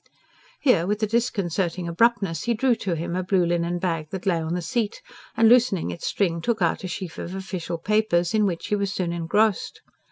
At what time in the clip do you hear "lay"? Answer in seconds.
4.25-4.39